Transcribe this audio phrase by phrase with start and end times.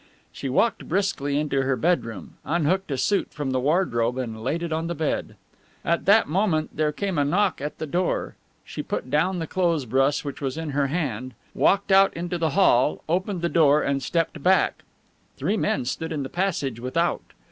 [0.31, 4.73] She walked briskly into her bedroom, unhooked a suit from the wardrobe and laid it
[4.73, 5.35] on the bed.
[5.85, 8.33] At that moment there came a knock at the door.
[8.65, 12.57] She put down the clothes brush which was in her hand, walked out into the
[12.57, 14.81] hall, opened the door and stepped back.
[15.37, 17.21] Three men stood in the passage without.